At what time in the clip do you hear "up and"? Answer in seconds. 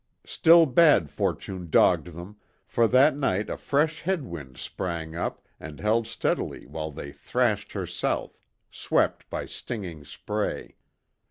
5.15-5.79